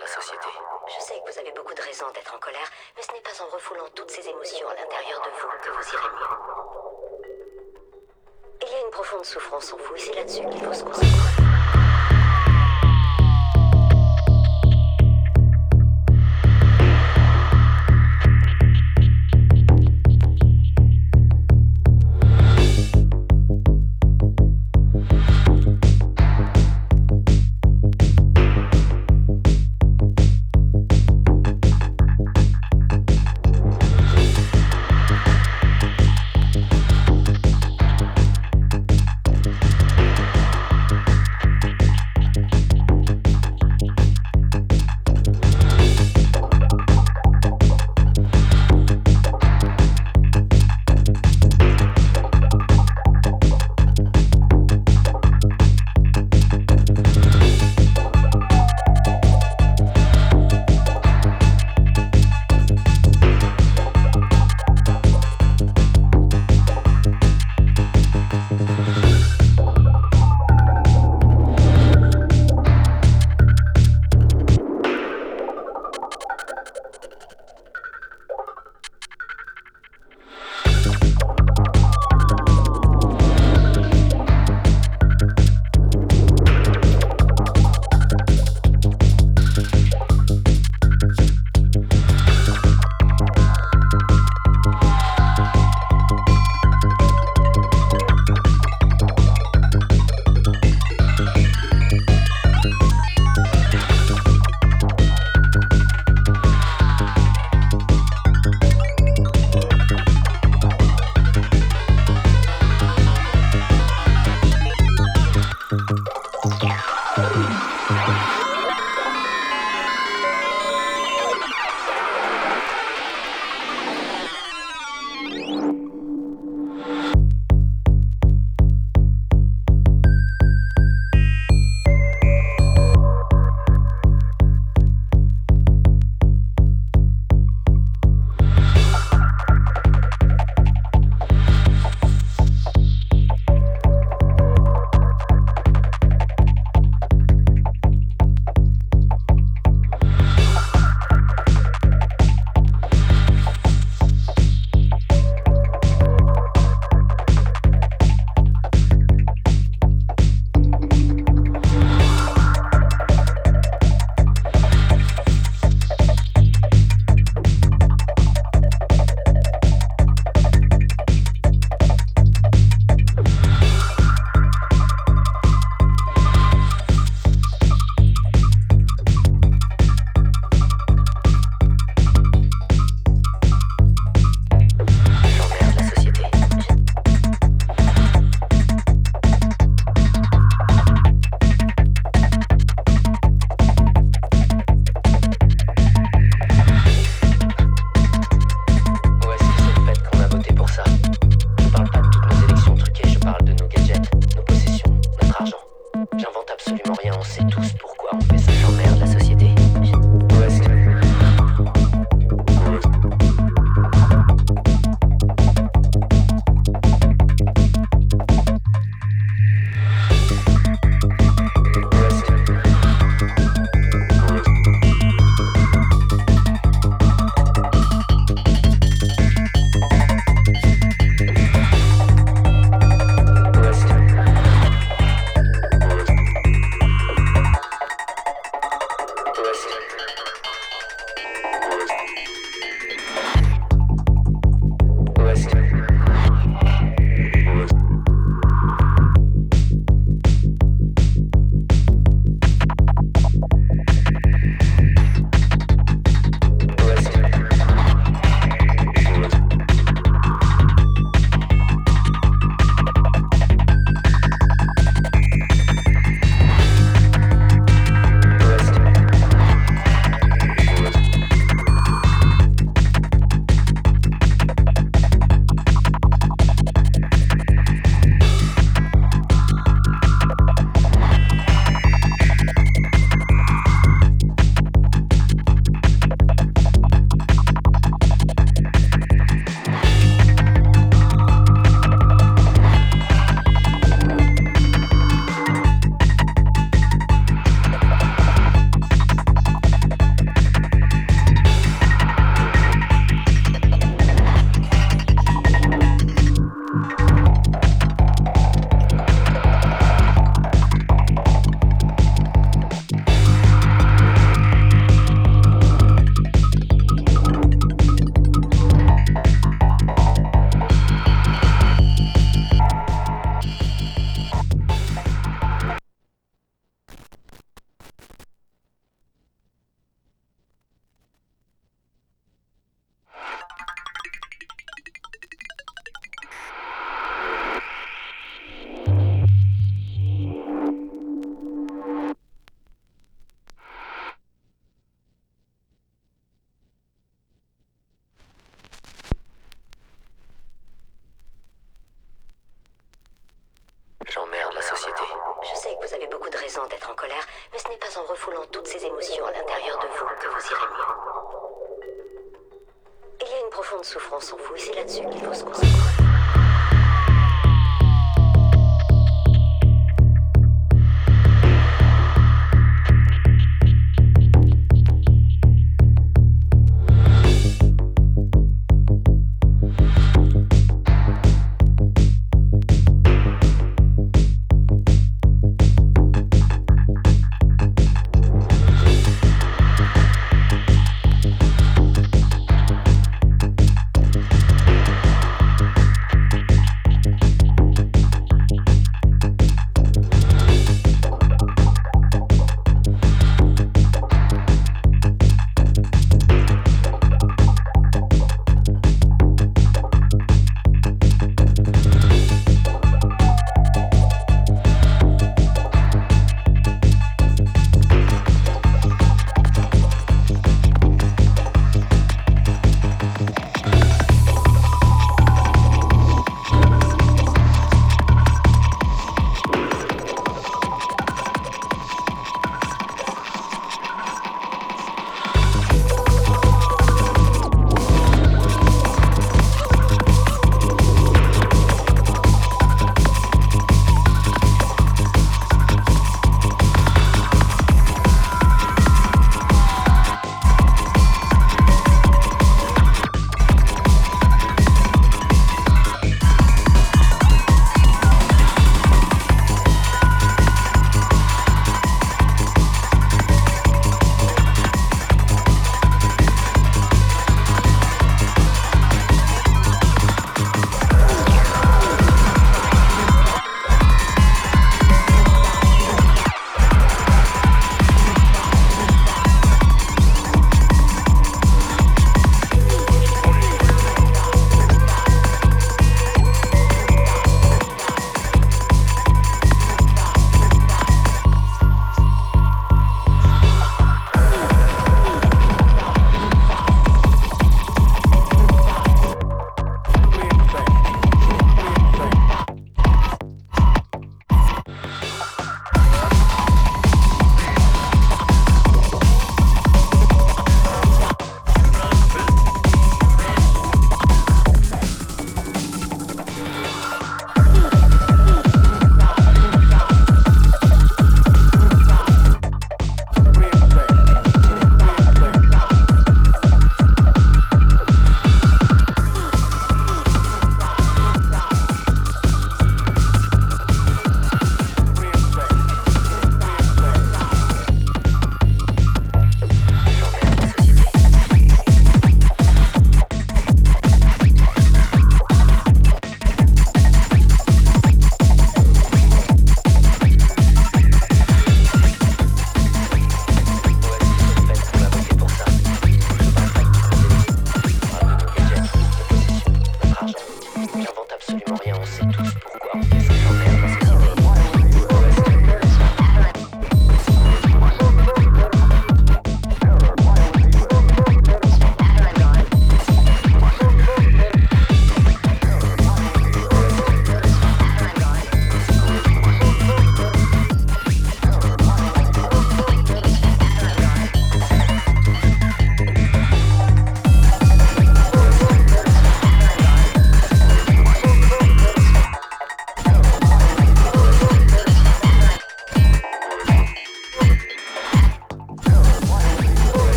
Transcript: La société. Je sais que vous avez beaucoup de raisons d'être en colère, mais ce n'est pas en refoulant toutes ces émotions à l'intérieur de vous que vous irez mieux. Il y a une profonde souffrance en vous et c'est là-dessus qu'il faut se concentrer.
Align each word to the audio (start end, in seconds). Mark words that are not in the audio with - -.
La 0.00 0.06
société. 0.06 0.48
Je 0.86 1.02
sais 1.02 1.14
que 1.14 1.32
vous 1.32 1.38
avez 1.38 1.50
beaucoup 1.52 1.72
de 1.72 1.80
raisons 1.80 2.10
d'être 2.14 2.34
en 2.34 2.38
colère, 2.38 2.70
mais 2.96 3.02
ce 3.02 3.12
n'est 3.12 3.20
pas 3.20 3.42
en 3.42 3.46
refoulant 3.48 3.88
toutes 3.94 4.10
ces 4.10 4.28
émotions 4.28 4.68
à 4.68 4.74
l'intérieur 4.74 5.22
de 5.22 5.30
vous 5.30 5.48
que 5.62 5.70
vous 5.70 5.88
irez 5.94 6.08
mieux. 6.20 6.26
Il 8.60 8.68
y 8.68 8.74
a 8.74 8.80
une 8.80 8.90
profonde 8.90 9.24
souffrance 9.24 9.72
en 9.72 9.78
vous 9.78 9.94
et 9.96 9.98
c'est 9.98 10.14
là-dessus 10.14 10.46
qu'il 10.50 10.62
faut 10.62 10.74
se 10.74 10.84
concentrer. 10.84 11.53